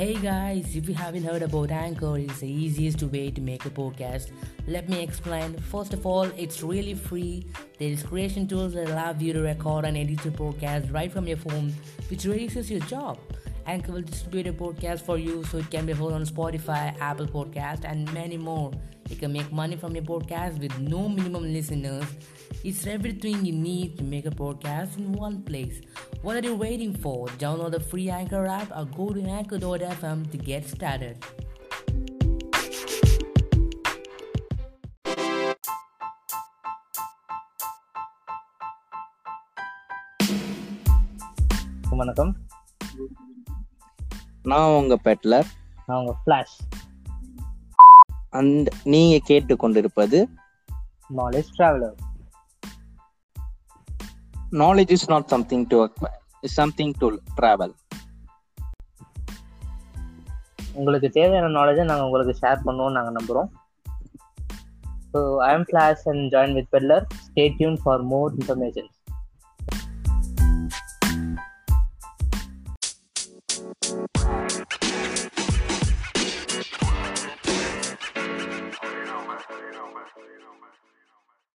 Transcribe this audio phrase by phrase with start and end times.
[0.00, 3.68] Hey guys, if you haven't heard about Anchor, it's the easiest way to make a
[3.68, 4.30] podcast.
[4.66, 5.58] Let me explain.
[5.58, 7.44] First of all, it's really free.
[7.78, 11.28] There is creation tools that allow you to record and edit your podcast right from
[11.28, 11.74] your phone,
[12.08, 13.18] which reduces your job.
[13.66, 17.26] Anchor will distribute a podcast for you so it can be heard on Spotify, Apple
[17.26, 18.72] Podcast, and many more.
[19.10, 22.06] You can make money from your podcast with no minimum listeners.
[22.64, 25.82] It's everything you need to make a podcast in one place.
[26.22, 27.28] What are you waiting for?
[27.38, 31.16] Download the free Anchor app or go to anchor.fm to get started.
[41.90, 42.30] வணக்கம்
[44.42, 45.48] நான் உங்க Butler
[45.86, 46.54] நான் உங்க flash
[48.30, 50.20] and நீங்க கேட்டுக்கொண்டிருப்பது
[51.16, 51.96] knowledge traveller
[54.58, 55.78] knowledge is not something to
[56.40, 57.74] is something to travel
[60.74, 63.48] உங்களுக்கு தேவையான நாலேஜை நாங்கள் உங்களுக்கு ஷேர் பண்ணுவோம் நாங்கள் நம்புகிறோம்
[65.12, 68.96] so I am Flash and join with பெல்லர் stay tune for more informations